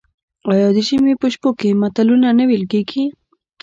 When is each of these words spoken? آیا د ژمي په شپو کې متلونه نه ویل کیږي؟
آیا 0.51 0.67
د 0.75 0.77
ژمي 0.87 1.13
په 1.21 1.27
شپو 1.33 1.49
کې 1.59 1.69
متلونه 1.81 2.27
نه 2.37 2.43
ویل 2.49 2.63
کیږي؟ 2.71 3.03